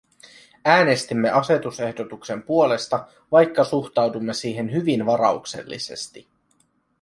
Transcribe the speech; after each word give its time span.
Äänestimme 0.65 1.29
asetusehdotuksen 1.31 2.43
puolesta, 2.43 3.07
vaikka 3.31 3.63
suhtaudumme 3.63 4.33
siihen 4.33 4.73
hyvin 4.73 5.05
varauksellisesti. 5.05 6.27